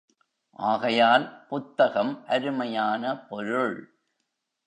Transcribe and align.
ஆகையால், 0.51 1.45
புத்தகம் 1.47 2.23
அருமையான 2.27 3.27
பொருள். 3.27 3.99